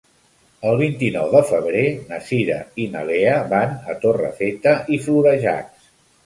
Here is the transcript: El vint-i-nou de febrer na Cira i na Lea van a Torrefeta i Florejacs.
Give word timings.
El 0.69 0.77
vint-i-nou 0.77 1.27
de 1.35 1.41
febrer 1.49 1.83
na 2.11 2.19
Cira 2.29 2.57
i 2.85 2.87
na 2.95 3.03
Lea 3.11 3.35
van 3.53 3.77
a 3.95 3.97
Torrefeta 4.07 4.75
i 4.97 5.01
Florejacs. 5.07 5.93